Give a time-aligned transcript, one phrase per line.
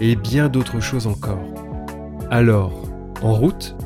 [0.00, 1.44] et bien d'autres choses encore.
[2.30, 2.88] Alors,
[3.22, 3.76] en route?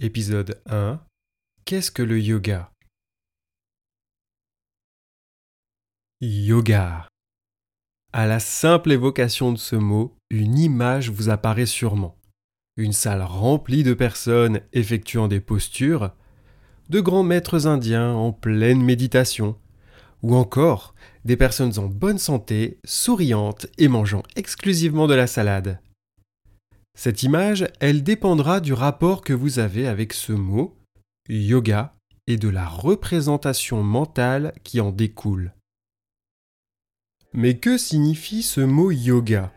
[0.00, 1.00] Épisode 1
[1.64, 2.72] Qu'est-ce que le yoga?
[6.20, 7.06] Yoga.
[8.12, 12.18] À la simple évocation de ce mot, une image vous apparaît sûrement.
[12.76, 16.12] Une salle remplie de personnes effectuant des postures,
[16.92, 19.56] de grands maîtres indiens en pleine méditation,
[20.22, 25.80] ou encore des personnes en bonne santé, souriantes et mangeant exclusivement de la salade.
[26.94, 30.76] Cette image, elle dépendra du rapport que vous avez avec ce mot,
[31.30, 31.94] yoga,
[32.26, 35.54] et de la représentation mentale qui en découle.
[37.32, 39.50] Mais que signifie ce mot yoga?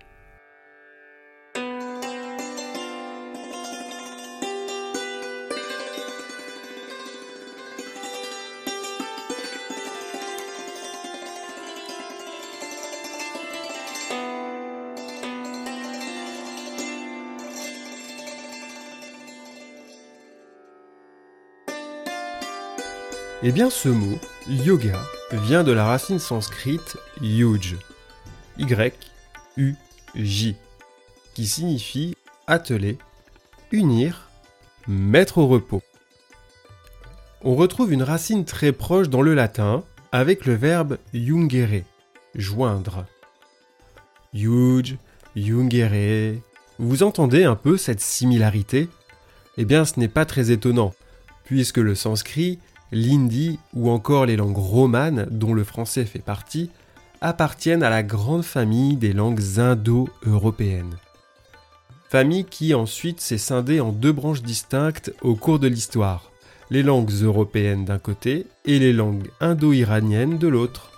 [23.48, 25.00] Eh bien ce mot, yoga,
[25.32, 27.76] vient de la racine sanscrite yuj,
[28.58, 30.56] Y-U-J,
[31.36, 32.16] qui signifie
[32.48, 32.98] atteler,
[33.72, 34.30] unir,
[34.88, 35.84] mettre au repos.
[37.44, 41.84] On retrouve une racine très proche dans le latin avec le verbe jungere,
[42.34, 43.06] joindre.
[44.34, 44.98] Yuj,
[45.36, 46.42] jungere.
[46.80, 48.90] Vous entendez un peu cette similarité?
[49.58, 50.96] Eh bien ce n'est pas très étonnant,
[51.44, 52.58] puisque le sanskrit
[52.92, 56.70] l'hindi ou encore les langues romanes, dont le français fait partie,
[57.22, 60.96] appartiennent à la grande famille des langues indo-européennes.
[62.10, 66.32] Famille qui ensuite s'est scindée en deux branches distinctes au cours de l'histoire,
[66.70, 70.92] les langues européennes d'un côté et les langues indo-iraniennes de l'autre.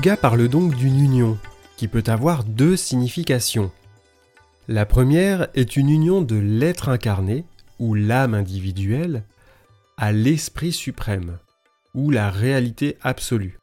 [0.00, 1.36] Yoga parle donc d'une union,
[1.76, 3.70] qui peut avoir deux significations.
[4.66, 7.44] La première est une union de l'être incarné,
[7.78, 9.24] ou l'âme individuelle,
[9.98, 11.36] à l'esprit suprême,
[11.92, 13.58] ou la réalité absolue.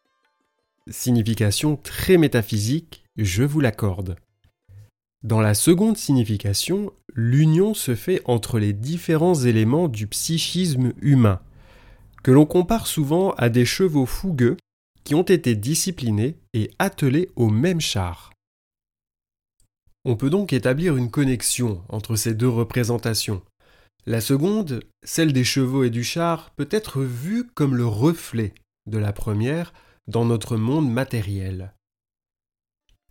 [0.92, 4.16] Signification très métaphysique, je vous l'accorde.
[5.24, 11.40] Dans la seconde signification, l'union se fait entre les différents éléments du psychisme humain,
[12.22, 14.58] que l'on compare souvent à des chevaux fougueux
[15.08, 18.34] qui ont été disciplinés et attelés au même char.
[20.04, 23.42] On peut donc établir une connexion entre ces deux représentations.
[24.06, 28.54] La seconde, celle des chevaux et du char, peut être vue comme le reflet
[28.86, 29.72] de la première
[30.08, 31.74] dans notre monde matériel.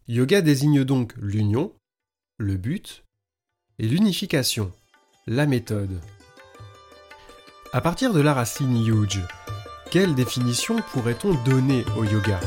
[0.06, 1.72] Yoga désigne donc l'union,
[2.36, 3.04] le but,
[3.78, 4.70] et l'unification,
[5.26, 5.98] la méthode.
[7.72, 9.22] À partir de la racine yuj,
[9.98, 12.38] quelle définition pourrait-on donner au yoga?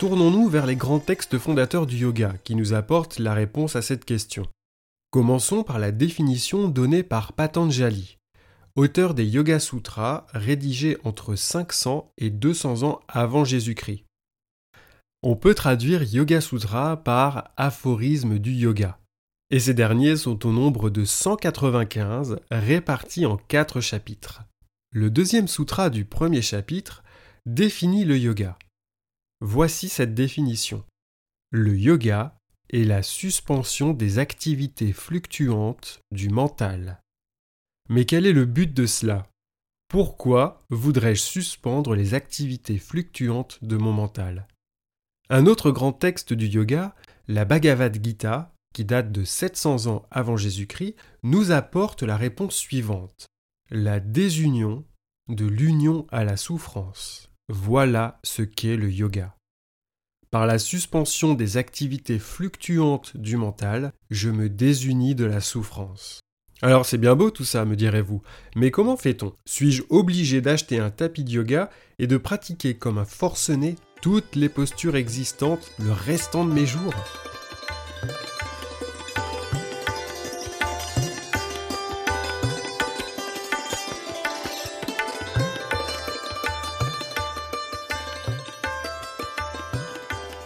[0.00, 4.04] Tournons-nous vers les grands textes fondateurs du yoga qui nous apportent la réponse à cette
[4.04, 4.44] question.
[5.12, 8.18] Commençons par la définition donnée par Patanjali,
[8.74, 14.05] auteur des Yoga Sutras rédigés entre 500 et 200 ans avant Jésus-Christ.
[15.28, 19.00] On peut traduire Yoga Sutra par aphorisme du yoga.
[19.50, 24.44] Et ces derniers sont au nombre de 195 répartis en quatre chapitres.
[24.92, 27.02] Le deuxième sutra du premier chapitre
[27.44, 28.56] définit le yoga.
[29.40, 30.84] Voici cette définition.
[31.50, 32.38] Le yoga
[32.70, 37.02] est la suspension des activités fluctuantes du mental.
[37.88, 39.26] Mais quel est le but de cela?
[39.88, 44.46] Pourquoi voudrais-je suspendre les activités fluctuantes de mon mental?
[45.28, 46.94] Un autre grand texte du yoga,
[47.28, 53.26] la Bhagavad Gita, qui date de 700 ans avant Jésus-Christ, nous apporte la réponse suivante.
[53.70, 54.84] La désunion
[55.28, 59.34] de l'union à la souffrance Voilà ce qu'est le yoga.
[60.30, 66.20] Par la suspension des activités fluctuantes du mental, je me désunis de la souffrance.
[66.62, 68.22] Alors c'est bien beau tout ça, me direz-vous,
[68.54, 69.34] mais comment fait-on?
[69.46, 74.48] Suis-je obligé d'acheter un tapis de yoga et de pratiquer comme un forcené toutes les
[74.48, 76.94] postures existantes le restant de mes jours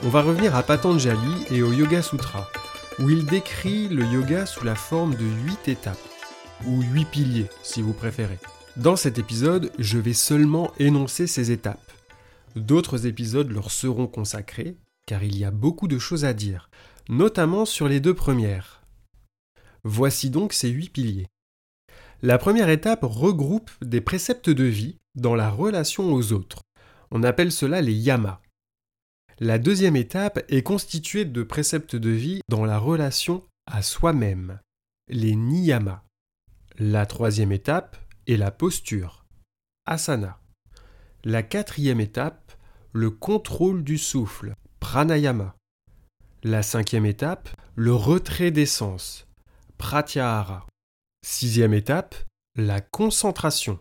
[0.03, 2.49] On va revenir à Patanjali et au Yoga Sutra,
[2.99, 6.00] où il décrit le yoga sous la forme de huit étapes,
[6.67, 8.41] ou huit piliers si vous préférez.
[8.76, 11.93] Dans cet épisode, je vais seulement énoncer ces étapes.
[12.56, 14.76] D'autres épisodes leur seront consacrés,
[15.06, 16.70] car il y a beaucoup de choses à dire,
[17.08, 18.82] notamment sur les deux premières.
[19.85, 21.29] Voici donc ces huit piliers.
[22.23, 26.62] La première étape regroupe des préceptes de vie dans la relation aux autres.
[27.11, 28.41] On appelle cela les yamas.
[29.38, 34.61] La deuxième étape est constituée de préceptes de vie dans la relation à soi-même,
[35.08, 36.03] les niyamas.
[36.79, 37.96] La troisième étape
[38.26, 39.25] est la posture,
[39.87, 40.39] asana.
[41.25, 42.52] La quatrième étape,
[42.93, 45.55] le contrôle du souffle, pranayama.
[46.43, 49.26] La cinquième étape, le retrait des sens,
[49.76, 50.67] pratyahara.
[51.22, 52.14] Sixième étape,
[52.56, 53.78] la concentration,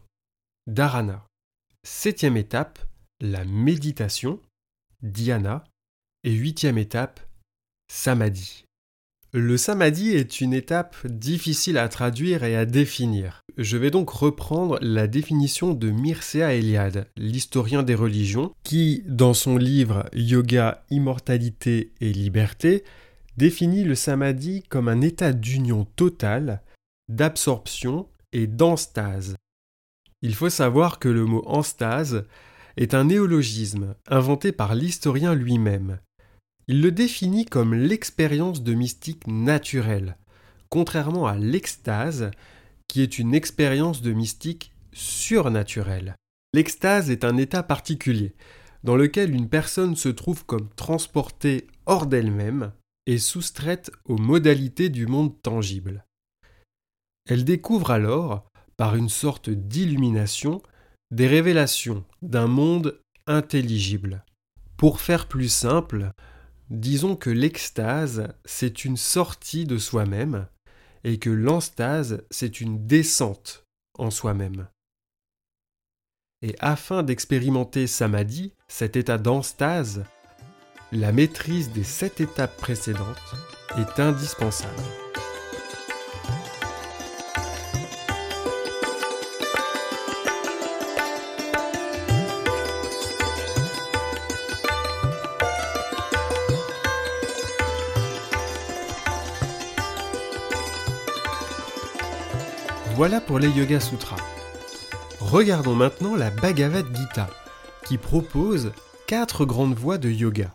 [0.67, 1.25] dharana.
[1.83, 2.79] Septième étape,
[3.21, 4.41] la méditation,
[5.01, 5.63] dhyana,
[6.25, 7.21] et huitième étape,
[7.89, 8.65] samadhi.
[9.31, 13.43] Le samadhi est une étape difficile à traduire et à définir.
[13.61, 19.57] Je vais donc reprendre la définition de Mircea Eliade, l'historien des religions, qui, dans son
[19.57, 22.85] livre Yoga, Immortalité et Liberté,
[23.35, 26.61] définit le samadhi comme un état d'union totale,
[27.09, 29.35] d'absorption et d'enstase.
[30.21, 32.25] Il faut savoir que le mot enstase
[32.77, 35.99] est un néologisme inventé par l'historien lui-même.
[36.69, 40.15] Il le définit comme l'expérience de mystique naturelle,
[40.69, 42.31] contrairement à l'extase,
[42.89, 46.15] qui est une expérience de mystique surnaturelle.
[46.53, 48.35] L'extase est un état particulier,
[48.83, 52.73] dans lequel une personne se trouve comme transportée hors d'elle-même
[53.05, 56.05] et soustraite aux modalités du monde tangible.
[57.29, 60.61] Elle découvre alors, par une sorte d'illumination,
[61.11, 64.25] des révélations d'un monde intelligible.
[64.77, 66.11] Pour faire plus simple,
[66.69, 70.47] disons que l'extase, c'est une sortie de soi-même,
[71.03, 73.65] et que l'enstase, c'est une descente
[73.97, 74.67] en soi-même.
[76.41, 80.05] Et afin d'expérimenter samadhi, cet état d'enstase,
[80.91, 83.35] la maîtrise des sept étapes précédentes
[83.77, 85.08] est indispensable.
[102.99, 104.19] Voilà pour les Yoga Sutras.
[105.21, 107.29] Regardons maintenant la Bhagavad Gita,
[107.87, 108.73] qui propose
[109.07, 110.53] quatre grandes voies de yoga.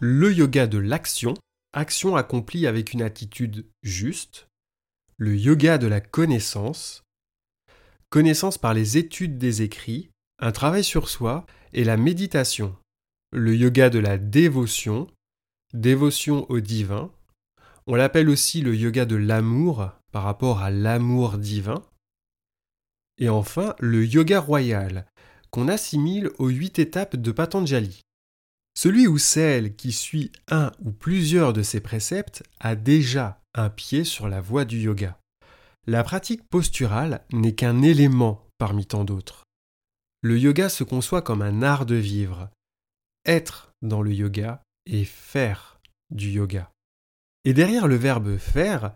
[0.00, 1.32] Le yoga de l'action,
[1.72, 4.48] action accomplie avec une attitude juste.
[5.16, 7.04] Le yoga de la connaissance,
[8.10, 12.76] connaissance par les études des écrits, un travail sur soi et la méditation.
[13.32, 15.06] Le yoga de la dévotion,
[15.72, 17.10] dévotion au divin.
[17.86, 21.82] On l'appelle aussi le yoga de l'amour, par rapport à l'amour divin.
[23.18, 25.06] Et enfin, le yoga royal,
[25.50, 28.02] qu'on assimile aux huit étapes de Patanjali.
[28.76, 34.04] Celui ou celle qui suit un ou plusieurs de ces préceptes a déjà un pied
[34.04, 35.18] sur la voie du yoga.
[35.86, 39.44] La pratique posturale n'est qu'un élément parmi tant d'autres.
[40.22, 42.50] Le yoga se conçoit comme un art de vivre,
[43.26, 46.70] être dans le yoga et faire du yoga.
[47.44, 48.92] Et derrière le verbe faire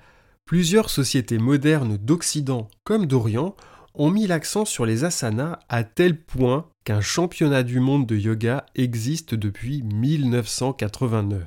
[0.46, 3.56] Plusieurs sociétés modernes d'Occident comme d'Orient
[3.94, 8.66] ont mis l'accent sur les asanas à tel point qu'un championnat du monde de yoga
[8.74, 11.42] existe depuis 1989.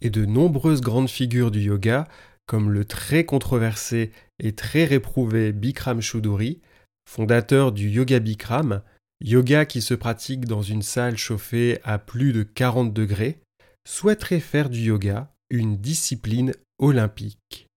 [0.00, 2.08] Et de nombreuses grandes figures du yoga,
[2.46, 6.62] comme le très controversé et très réprouvé Bikram Choudhury,
[7.06, 8.80] fondateur du yoga Bikram,
[9.20, 13.40] yoga qui se pratique dans une salle chauffée à plus de 40 degrés,
[13.86, 17.68] souhaiteraient faire du yoga une discipline olympique.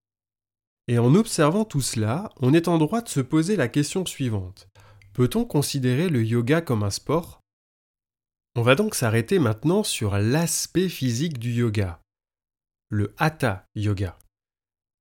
[0.87, 4.69] Et en observant tout cela, on est en droit de se poser la question suivante.
[5.13, 7.41] Peut-on considérer le yoga comme un sport?
[8.55, 11.99] On va donc s'arrêter maintenant sur l'aspect physique du yoga,
[12.89, 14.17] le hatha yoga.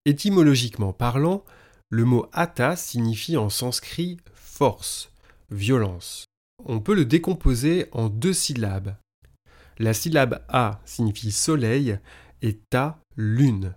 [0.04, 1.44] Étymologiquement parlant,
[1.88, 5.10] le mot hatha signifie en sanskrit force,
[5.50, 6.26] violence.
[6.64, 8.96] on peut le décomposer en deux syllabes.
[9.78, 11.98] La syllabe A signifie soleil
[12.42, 13.74] et Ta lune.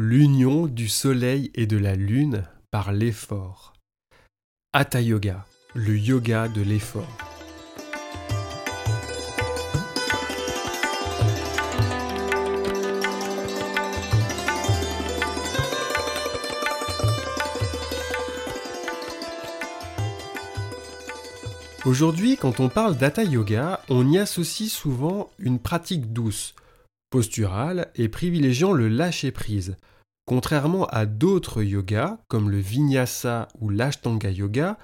[0.00, 3.72] L'union du soleil et de la lune par l'effort.
[4.72, 7.18] Hatha Yoga, le yoga de l'effort.
[21.84, 26.54] Aujourd'hui, quand on parle d'Hatha Yoga, on y associe souvent une pratique douce,
[27.10, 29.76] posturale et privilégiant le lâcher-prise.
[30.26, 34.78] Contrairement à d'autres yogas, comme le Vinyasa ou l'Ashtanga Yoga,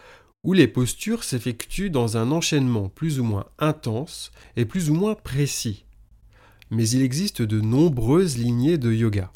[0.45, 5.15] où les postures s'effectuent dans un enchaînement plus ou moins intense et plus ou moins
[5.15, 5.85] précis.
[6.71, 9.33] Mais il existe de nombreuses lignées de yoga.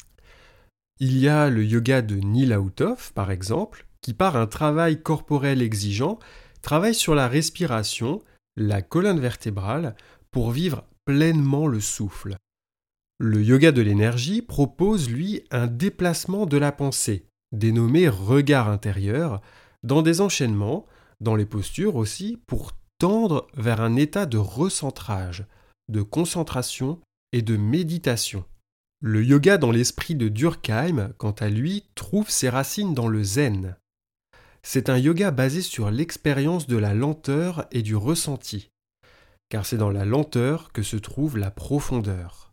[0.99, 6.19] Il y a le yoga de Nilautov, par exemple, qui par un travail corporel exigeant
[6.61, 8.21] travaille sur la respiration,
[8.55, 9.95] la colonne vertébrale,
[10.31, 12.37] pour vivre pleinement le souffle.
[13.21, 19.41] Le yoga de l'énergie propose, lui, un déplacement de la pensée, dénommé regard intérieur,
[19.83, 20.85] dans des enchaînements,
[21.19, 25.45] dans les postures aussi, pour tendre vers un état de recentrage,
[25.89, 27.01] de concentration
[27.33, 28.45] et de méditation.
[29.01, 33.75] Le yoga dans l'esprit de Durkheim, quant à lui, trouve ses racines dans le zen,
[34.63, 38.71] c'est un yoga basé sur l'expérience de la lenteur et du ressenti,
[39.49, 42.48] car c'est dans la lenteur que se trouve la profondeur.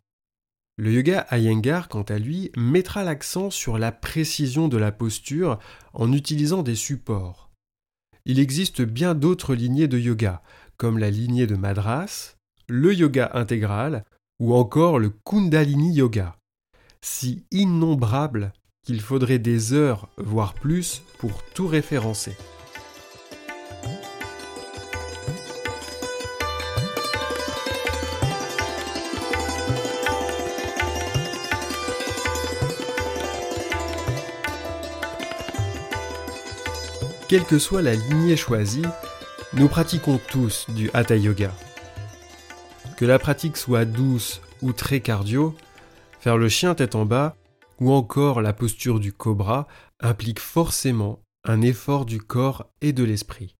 [0.79, 5.57] Le yoga Iyengar, quant à lui, mettra l'accent sur la précision de la posture
[5.93, 7.49] en utilisant des supports.
[8.25, 10.43] Il existe bien d'autres lignées de yoga,
[10.77, 12.35] comme la lignée de Madras,
[12.67, 14.05] le yoga intégral
[14.39, 16.37] ou encore le Kundalini Yoga,
[17.01, 18.53] si innombrables
[18.83, 22.35] qu'il faudrait des heures, voire plus, pour tout référencer.
[37.27, 38.85] Quelle que soit la lignée choisie,
[39.53, 41.53] nous pratiquons tous du Hatha Yoga.
[42.95, 45.53] Que la pratique soit douce ou très cardio,
[46.21, 47.35] faire le chien tête en bas
[47.81, 49.67] ou encore la posture du cobra
[49.99, 53.55] implique forcément un effort du corps et de l'esprit.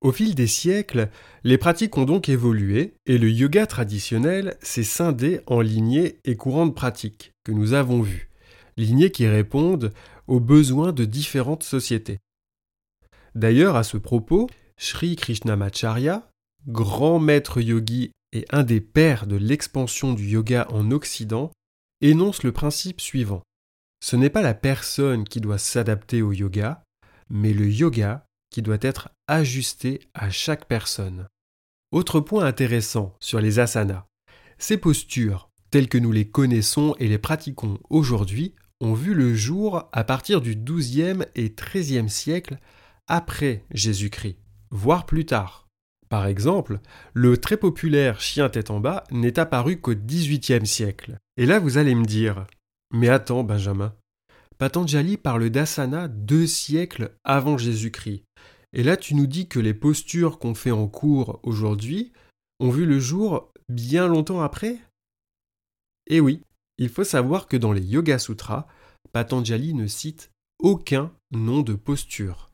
[0.00, 1.10] Au fil des siècles,
[1.44, 6.66] les pratiques ont donc évolué et le yoga traditionnel s'est scindé en lignées et courants
[6.66, 8.30] de pratique que nous avons vus,
[8.76, 9.92] lignées qui répondent
[10.26, 12.18] aux besoins de différentes sociétés.
[13.34, 16.28] D'ailleurs, à ce propos, Sri Krishnamacharya,
[16.66, 21.50] grand maître yogi et un des pères de l'expansion du yoga en Occident,
[22.00, 23.42] énonce le principe suivant.
[24.02, 26.82] Ce n'est pas la personne qui doit s'adapter au yoga,
[27.30, 31.26] mais le yoga qui doit être ajusté à chaque personne.
[31.92, 34.06] Autre point intéressant sur les asanas.
[34.58, 39.88] Ces postures, telles que nous les connaissons et les pratiquons aujourd'hui, ont vu le jour
[39.92, 42.58] à partir du XIIe et XIIIe siècle
[43.12, 44.38] après Jésus-Christ,
[44.70, 45.68] voire plus tard.
[46.08, 46.80] Par exemple,
[47.12, 51.18] le très populaire chien tête en bas n'est apparu qu'au XVIIIe siècle.
[51.36, 52.46] Et là, vous allez me dire
[52.90, 53.94] Mais attends, Benjamin,
[54.56, 58.24] Patanjali parle d'asana deux siècles avant Jésus-Christ.
[58.72, 62.14] Et là, tu nous dis que les postures qu'on fait en cours aujourd'hui
[62.60, 64.78] ont vu le jour bien longtemps après?
[66.06, 66.40] Eh oui,
[66.78, 68.66] il faut savoir que dans les Yoga Sutras,
[69.12, 72.51] Patanjali ne cite aucun nom de posture.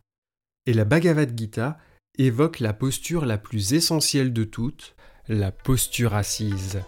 [0.69, 1.79] Et la Bhagavad Gita
[2.19, 4.97] évoque la posture la plus essentielle de toutes,
[5.27, 6.83] la posture assise.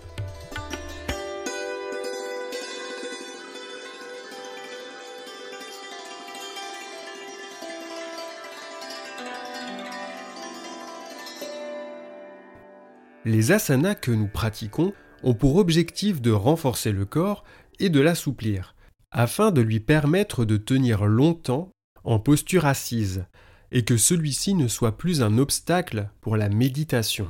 [13.25, 17.45] Les asanas que nous pratiquons ont pour objectif de renforcer le corps
[17.79, 18.75] et de l'assouplir,
[19.11, 21.73] afin de lui permettre de tenir longtemps
[22.05, 23.25] en posture assise,
[23.73, 27.29] et que celui-ci ne soit plus un obstacle pour la méditation.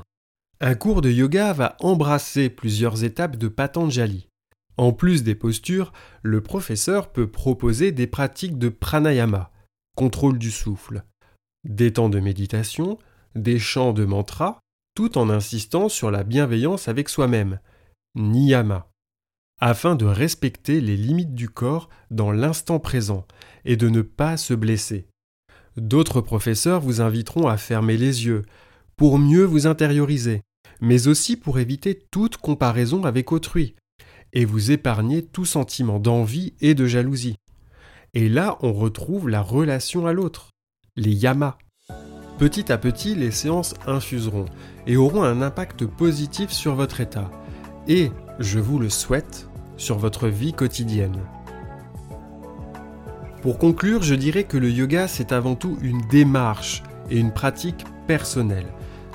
[0.60, 4.28] Un cours de yoga va embrasser plusieurs étapes de Patanjali.
[4.76, 5.92] En plus des postures,
[6.22, 9.50] le professeur peut proposer des pratiques de pranayama,
[9.96, 11.04] contrôle du souffle,
[11.64, 12.98] des temps de méditation,
[13.34, 14.58] des chants de mantras,
[14.94, 17.60] tout en insistant sur la bienveillance avec soi-même,
[18.14, 18.90] niyama,
[19.60, 23.26] afin de respecter les limites du corps dans l'instant présent
[23.64, 25.06] et de ne pas se blesser.
[25.80, 28.42] D'autres professeurs vous inviteront à fermer les yeux,
[28.98, 30.42] pour mieux vous intérioriser,
[30.82, 33.74] mais aussi pour éviter toute comparaison avec autrui,
[34.34, 37.36] et vous épargner tout sentiment d'envie et de jalousie.
[38.12, 40.50] Et là, on retrouve la relation à l'autre,
[40.96, 41.56] les yamas.
[42.38, 44.44] Petit à petit, les séances infuseront
[44.86, 47.30] et auront un impact positif sur votre état
[47.88, 51.22] et, je vous le souhaite, sur votre vie quotidienne.
[53.42, 57.86] Pour conclure, je dirais que le yoga, c'est avant tout une démarche et une pratique
[58.06, 58.66] personnelle,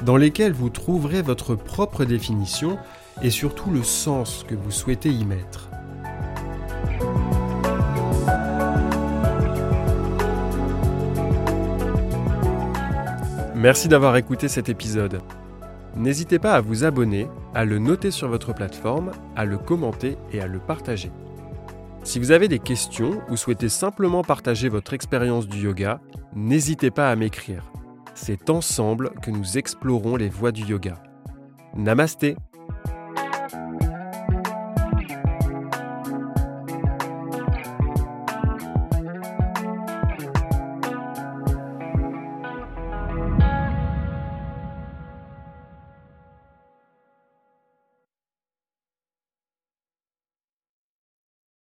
[0.04, 2.80] dans lesquelles vous trouverez votre propre définition
[3.22, 5.70] et surtout le sens que vous souhaitez y mettre.
[13.54, 15.22] Merci d'avoir écouté cet épisode.
[15.96, 20.42] N'hésitez pas à vous abonner, à le noter sur votre plateforme, à le commenter et
[20.42, 21.12] à le partager.
[22.06, 26.00] Si vous avez des questions ou souhaitez simplement partager votre expérience du yoga,
[26.36, 27.72] n'hésitez pas à m'écrire.
[28.14, 31.02] C'est ensemble que nous explorons les voies du yoga.
[31.76, 32.38] Namasté